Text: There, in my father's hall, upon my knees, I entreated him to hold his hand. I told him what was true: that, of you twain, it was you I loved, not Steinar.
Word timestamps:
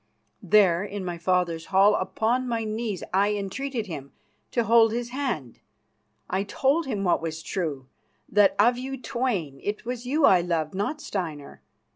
There, 0.41 0.83
in 0.83 1.05
my 1.05 1.19
father's 1.19 1.67
hall, 1.67 1.93
upon 1.93 2.47
my 2.47 2.63
knees, 2.63 3.03
I 3.13 3.35
entreated 3.35 3.85
him 3.85 4.13
to 4.49 4.63
hold 4.63 4.91
his 4.93 5.09
hand. 5.11 5.59
I 6.27 6.41
told 6.41 6.87
him 6.87 7.03
what 7.03 7.21
was 7.21 7.43
true: 7.43 7.87
that, 8.27 8.55
of 8.57 8.79
you 8.79 8.99
twain, 8.99 9.59
it 9.61 9.85
was 9.85 10.07
you 10.07 10.25
I 10.25 10.41
loved, 10.41 10.73
not 10.73 11.01
Steinar. 11.01 11.61